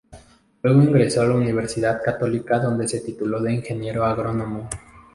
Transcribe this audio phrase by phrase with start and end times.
[0.63, 4.67] Luego ingresó a la Universidad Católica donde se tituló de Ingeniero Agrónomo.